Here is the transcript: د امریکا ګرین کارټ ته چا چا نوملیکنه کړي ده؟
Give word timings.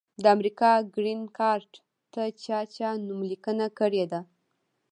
د 0.21 0.23
امریکا 0.35 0.71
ګرین 0.95 1.21
کارټ 1.37 1.71
ته 2.13 2.23
چا 2.43 2.59
چا 2.75 2.89
نوملیکنه 3.05 3.65
کړي 3.79 4.03
ده؟ 4.11 4.21